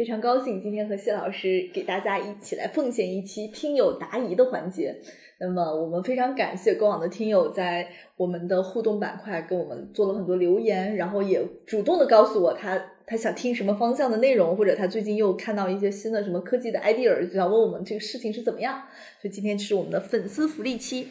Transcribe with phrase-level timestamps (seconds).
[0.00, 4.96] 非常高兴今天和谢老师给大家一起来奉献一期听友答疑的环节。
[5.38, 18.84] 那么我们非常感谢过往的听友在我们的互动板块跟我们做了很多留言，然后也主动的告诉我他他想听什么方向的内容，或者他最近又看到一些新的什么科技的 idea，就想问我们这个事情是怎么样。
[19.20, 21.08] 所以今天是我们的粉丝福利期。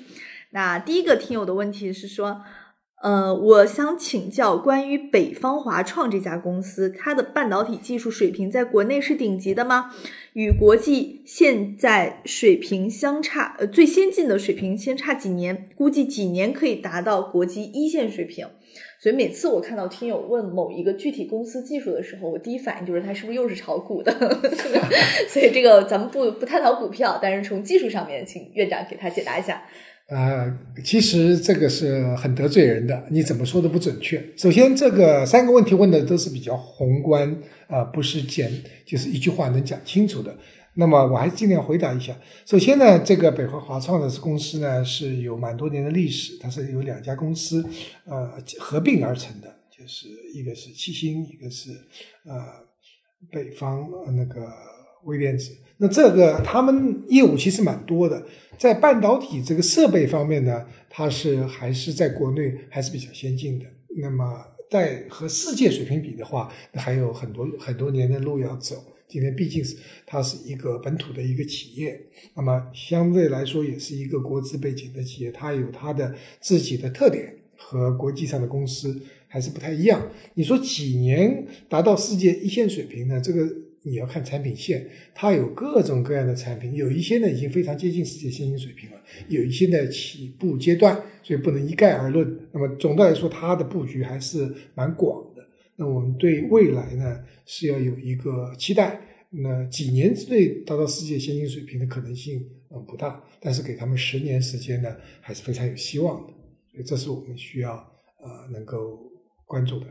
[0.50, 2.42] 那第一个听友的问题是说。
[3.02, 9.92] 呃，我想请教关于北方华创这家公司，它的半导体技术水平在国内是顶级的吗？
[10.34, 15.66] 与国际现在水平相差，呃，最先进的水平相差几年？
[15.76, 18.48] 估计几年可以达到国际一线水平？
[19.02, 24.12] 所以每次我看到听友问某一个具体公司技术的时候，我第一反应就是他是不是又是炒股的？
[25.30, 29.64] 所以这个咱们不不探讨股票，但是从技术上面，请院长给他解答一下。
[30.10, 34.20] 啊，其实这个是很得罪人的，你怎么说都不准确。
[34.36, 38.52] 首先，这个三个问题问的都是比较宏观啊，不是简，
[38.86, 40.36] 就是一句话能讲清楚的。
[40.76, 42.16] 那么我还是尽量回答一下。
[42.46, 47.66] 首先呢，这个北华华创的公司呢是有蛮多年的历史，它是有两家公司
[48.06, 51.72] 呃合并而成的，就是一个是七星，一个是
[52.24, 52.46] 呃
[53.30, 54.48] 北方那个
[55.04, 55.52] 微电子。
[55.78, 58.26] 那这个他们业务其实蛮多的，
[58.58, 63.66] 在半导体这个设备方面呢，它是还是在国内还是比较先进的。
[64.02, 64.24] 那么
[64.70, 68.76] 在和世界水平比的话，还有很多很多年的路要走。
[69.10, 72.00] 今天毕竟是它是一个本土的一个企业，
[72.36, 80.10] 那么相对来说也是一个国资背景的企业，它有它的自己的特点，和国际上的公司还是不太一样。
[80.36, 83.20] 你说几年达到世界一线水平呢？
[83.20, 83.50] 这个。
[83.84, 88.98] 你要看产品线，它有各种各样的产品，有一些呢已经非常接近世界先进水平了，
[89.30, 92.40] 有一些呢起步阶段，所以不能一概而论。
[92.52, 95.24] 那么总的来说，它的布局还是蛮广。
[95.80, 99.00] 那我们对未来呢是要有一个期待。
[99.32, 106.34] 那几年之内达到世界先进水平的可能性嗯不大，但是给他们十年时间呢还是非常有希望的。
[106.72, 109.00] 所以这是我们需要呃能够
[109.46, 109.86] 关注的。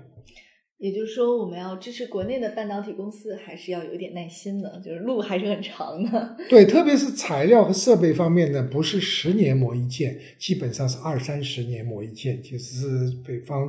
[0.79, 6.37] 也就是说，我们要支持国内的半导体公司，还是要有点耐心的，就是路还是很长的。
[6.49, 12.41] 对，特别是材料和设备方面呢，不是十年磨一剑，基本上是二三十年磨一剑。
[12.41, 13.69] 其实是北方，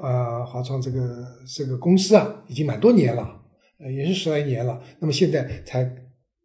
[0.00, 3.42] 呃，华创这个这个公司啊，已经蛮多年了，
[3.78, 4.82] 呃，也是十来年了。
[4.98, 5.84] 那么现在才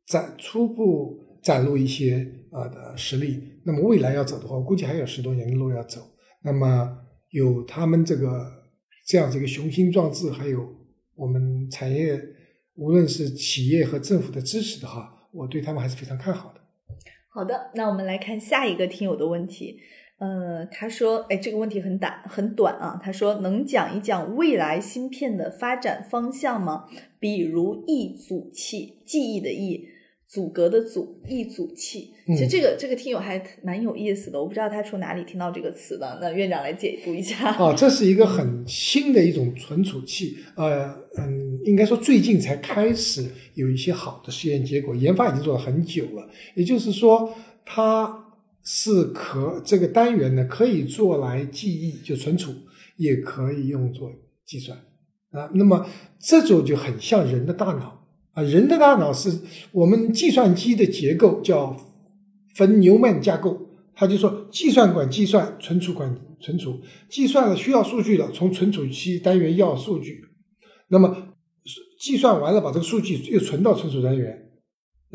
[0.05, 3.61] 展初步展露一些啊的实力。
[3.63, 6.01] 那么未来要走的话，我估计还有十多年的路要走。
[6.43, 6.97] 那么
[7.29, 8.53] 有他们这个。
[9.07, 10.67] 这样子一个雄心壮志，还有
[11.13, 12.19] 我们产业，
[12.73, 16.61] 无论是企业和政府的支持的话，我对他们还是非常看好的。
[17.29, 19.79] 好的，那我们来看下一个听友的问题。
[20.17, 22.99] 呃，他说，哎，这个问题很短，很短啊。
[23.03, 26.85] 他说，能讲一讲未来芯片的发展方向吗？
[27.19, 29.89] 比如忆阻器，记忆的忆。
[30.27, 37.55] 阻隔的阻，忆阻器，其实这个这个听友还蛮有意思的，我不知道他从哪里听到这个词的，那院长来解读一下。
[37.57, 46.27] 哦，这是一个很新的一种存储器，呃嗯，应该说最近才开始有一些好的实验结果，研发已经做了很久了。
[46.55, 47.31] 也就是说，
[47.63, 48.24] 它
[48.65, 52.51] 是可这个单元呢可以做来记忆就存储，
[52.97, 54.11] 也可以用作
[54.45, 54.77] 计算
[55.31, 55.49] 啊。
[55.53, 55.87] 那么
[56.19, 58.01] 这种就很像人的大脑。
[58.33, 59.31] 啊，人的大脑是
[59.71, 61.73] 我们计算机的结构叫
[62.53, 70.25] 分牛曼架构，他就说计算管计算，存储管存储，计算了需要数据了，从存储器单元要数据，
[70.89, 71.29] 那么
[71.97, 74.44] 计算完了把这个数据又存到存储单元，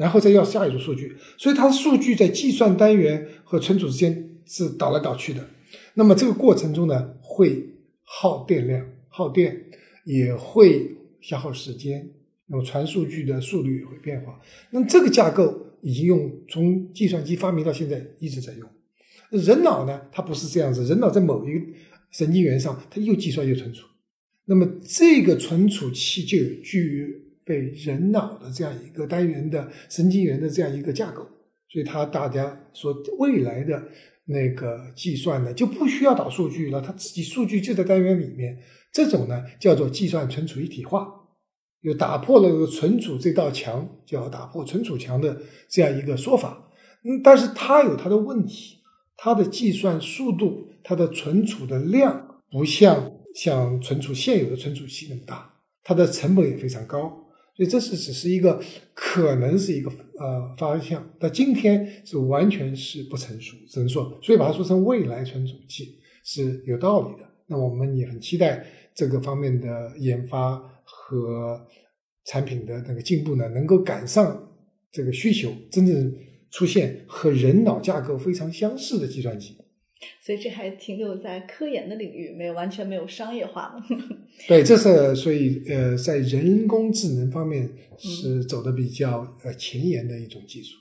[0.01, 5.47] 然后再要下一组数据，所以它的数据在计算单元和存储之间是倒来倒去的，
[5.93, 7.63] 那么这个过程中呢会
[8.03, 9.67] 耗电量，耗电
[10.07, 12.11] 也会消耗时间。
[12.47, 14.41] 那么传数据的速率也会变化。
[14.71, 18.69] 那么这个架构已经用从计算机发明到现在一直在用。
[19.31, 20.83] 人脑呢，它不是这样子。
[20.85, 21.61] 人脑在某一个
[22.11, 23.87] 神经元上，它又计算又存储。
[24.47, 31.27] 那么这个存储器就具被人脑的这样一个单元的神经元的这样一个架构。
[31.69, 33.83] 所以它大家说未来的
[34.27, 38.57] 那个计算呢，就不需要导数据了，它自己数据就在单元里面。
[38.93, 41.17] 这种呢叫做计算存储一体化。
[41.81, 46.71] 又打破了存储这道墙，叫打破存储墙的这样一个说法。
[47.05, 48.77] 嗯，但是它有它的问题，
[49.17, 57.20] 它的计算速度，它的存储的量不像像存储现有的存储器那么大，它的成本也非常高，
[57.61, 58.59] 所以这是只是一个
[58.95, 67.29] 可能是一个呃方向，但今天是完全是不成熟，只能说，所以把它说成未来存储器是有道理的。
[67.49, 68.65] 那我们也很期待
[68.95, 71.61] 这个方面的研发和
[72.25, 74.51] 产品的那个进步呢，能够赶上
[74.91, 76.17] 这个需求，真正
[76.51, 79.55] 出现和人脑架构非常相似的计算机。
[80.21, 83.85] 所以这还停留在科研的领域，没有完全没有商业化嘛。
[84.49, 87.69] 对，这是所以呃，在人工智能方面
[87.99, 90.77] 是走的比较呃前沿的一种技术。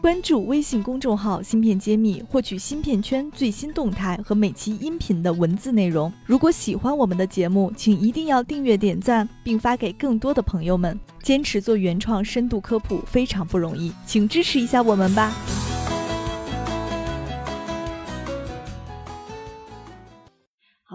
[0.00, 6.12] 关注微信公众号“芯片揭秘”，获取芯片圈最新动态和每期音频的文字内容。
[6.26, 10.98] 如果喜欢我们的节目，请一定要订阅、点赞，并发给更多的朋友们。
[11.22, 15.32] 坚持做原创深度科普非常不容易，请支持一下我们吧。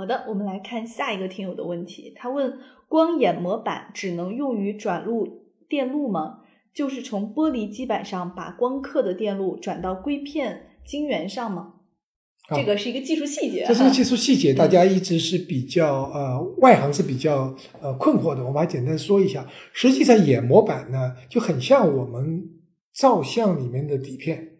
[0.09, 2.11] 的，我们来看下一个听友的问题。
[2.17, 2.59] 他问：
[2.89, 6.39] 光眼模板只能用于转录电路吗？
[6.73, 11.75] 就是从玻璃基板上把光刻的电路转到硅片晶圆上吗？
[12.55, 13.63] 这个是一个技术细节。
[13.67, 18.43] 这是个技术细节，大家一直是比较呃外行是比较呃困惑的。
[18.43, 19.47] 我们来简单说一下。
[19.71, 22.43] 实际上，眼模板呢就很像我们
[22.93, 24.57] 照相里面的底片，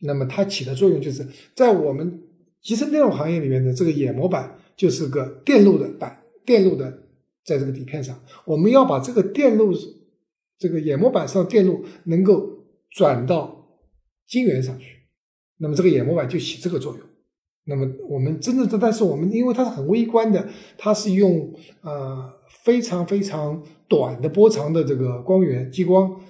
[0.00, 2.22] 那么它起的作用就是在我们
[2.62, 6.90] 集成电路行业里面的这个眼模板就是个电路的板，电路的
[7.44, 9.72] 在这个底片上，我们要把这个电路。
[10.60, 12.44] 这个眼模板上电路能够
[12.90, 13.64] 转到
[14.26, 14.96] 晶圆上去，
[15.58, 17.06] 那么这个眼模板就起这个作用。
[17.66, 22.28] 那么我们真正的，但是我们因为它是很微观的，它是用呃
[22.64, 26.20] 非常非常短的波长的这个光源激光，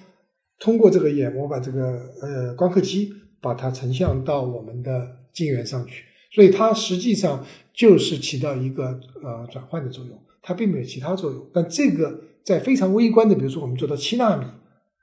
[0.59, 3.11] 通过这个眼模板这个呃光刻机
[3.41, 11.45] 把它成像到我们的晶圆上去，所以它实际上就是起到一个呃转换的作用，它并没有其他作用。
[11.53, 12.21] 但这个。
[12.41, 14.45] 在非常微观的，比如说我们做到七纳米，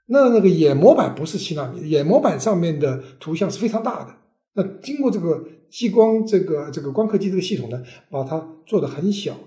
[0.06, 4.16] 那那个眼模板不是七纳米，眼模板上面的图像是非常大的。
[4.54, 7.80] 那经过这个激光这个这个光刻机这个系统呢，
[8.10, 9.38] 把它做的很小，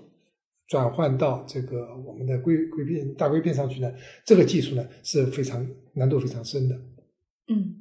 [0.66, 3.92] 转换到这个我们的硅硅片大硅片上去呢，
[4.24, 6.80] 这个技术呢是非常难度非常深的。
[7.50, 7.76] 嗯。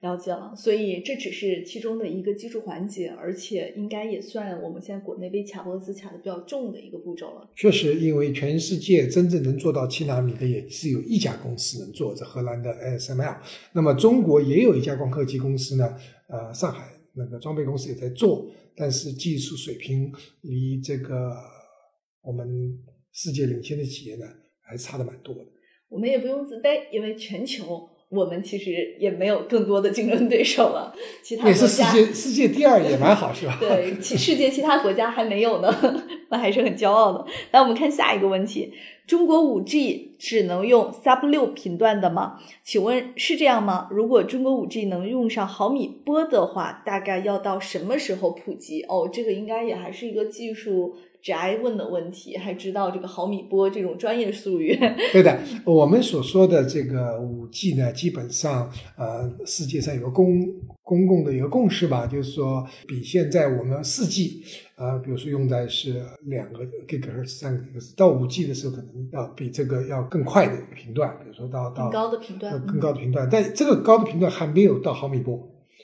[0.00, 7.50] 了解了，所以这只是其中的一个技术环节，而且应该也算我们现在国内被卡脖子卡的比较重的一个步骤了。
[7.54, 13.36] 确实，因为全世界真正能做到七纳米的也只有一家公司能做，这荷兰的 ASML。
[13.74, 15.94] 那么中国也有一家光刻机公司呢，
[16.28, 21.36] 呃，上海那个装备公司也在做，但是技术水平离这个
[22.22, 22.48] 我们
[23.12, 24.24] 世界领先的企业呢，
[24.62, 25.42] 还差的蛮多的。
[25.90, 27.86] 我们也不用自卑，因为全球。
[28.10, 30.92] 我们其实也没有更多的竞争对手了，
[31.22, 33.56] 其他也是世界世界第二也蛮好，是吧？
[33.60, 35.72] 对，其世界其他国家还没有呢，
[36.28, 37.24] 那还是很骄傲的。
[37.52, 38.72] 来，我们看下一个问题：
[39.06, 42.40] 中国五 G 只能用 Sub 六频段的吗？
[42.64, 43.86] 请问是这样吗？
[43.92, 48.82] 如果中国五 G 能用上毫米波的话，大概要到什么时候普及？
[48.88, 50.96] 哦，这个应该也还是一个技术。
[51.22, 54.74] 宅问的问题，还知道这个毫米波这种专业术语？
[55.12, 60.46] 对的，我们所说的这个五 G 呢，基本上呃，世界上有个公
[60.82, 64.42] 公共的一个共识吧，就是说比现在我们四 G
[64.76, 75.38] 呃，比如说用在是两个 GHz、三个 GHz，到五 G 的时候可能要比这个要更快的一个频段，比如说到到更高的频段，更高的频段，但这个高的频段还没有到毫米波，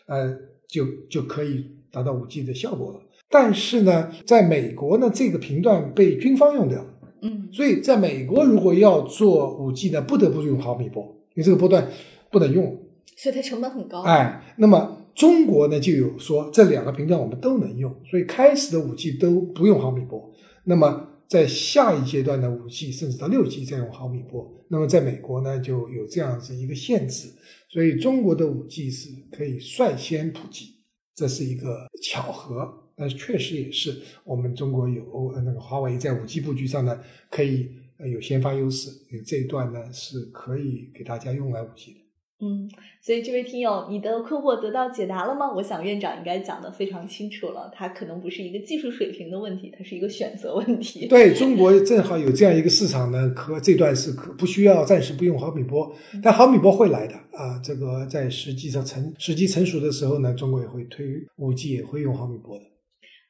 [0.07, 0.35] 呃，
[0.67, 3.01] 就就可以达到五 G 的效果了。
[3.29, 6.93] 但是呢，在美国呢，这个频段被军方用掉了。
[7.23, 11.03] 嗯，所以在美国，如果要做五 G 呢，不得不用毫米波，
[11.35, 11.91] 因为这个波段
[12.31, 12.79] 不能用，
[13.17, 14.03] 所以它成本很高。
[14.03, 20.31] 哎，那么中国呢，就有说这两个频段我们都能用，所以开始的五 G 都不用毫米波。
[20.65, 27.29] 那么在下一阶段的五 G 甚至到六 G 再用毫米波，那么在美国呢就有这样子一个限制，
[27.69, 30.77] 所以中国的五 G 是可以率先普及，
[31.15, 32.86] 这是一个巧合。
[32.97, 36.99] 但是确实也是，我们中国有那个华为在五 G 布局上呢，
[37.31, 37.69] 可以
[38.13, 38.91] 有先发优势。
[39.27, 42.01] 这一段呢是可以给大家用来五 G 的。
[42.39, 42.69] 嗯，
[43.01, 45.51] 所以这位听友，你的困惑得到解答了吗？
[45.55, 51.07] 我想院长应该讲的非常清楚了，它可能不是一个技术水平的问题，它是一个选择问题。
[51.07, 55.91] 对中国正好有这样一个市场呢，可这段是可不需要暂时不用毫米波，
[56.23, 57.59] 但毫米波会来的啊。
[57.65, 62.65] 这个在实际上成时机成熟的时候呢，中国也会推五 G，也会用毫米波的。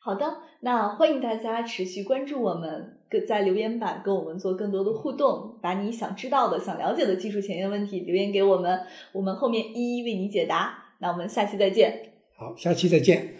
[0.07, 10.79] 好的，那欢迎大家持续关注我们，跟在留言板跟我们做更多的互动，把你想知道的、想了解的技术前沿问题留言给我们，我们后面一一为你解答。
[11.01, 12.13] 那我们下期再见。
[12.39, 13.31] 好，下期再见。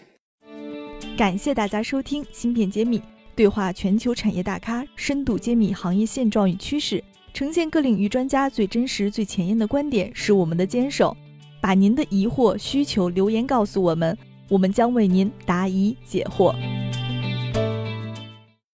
[1.17, 2.99] 感谢大家收听《芯片揭秘》，
[3.33, 7.01] 对话全球产业大咖，深度揭秘行业现状与趋势，
[7.33, 11.15] 呈现各领域专家最真实、最前沿的观点，是我们的坚守。
[11.61, 14.17] 把您的疑惑、需求留言告诉我们。
[14.49, 16.53] 我们将为您答疑解惑。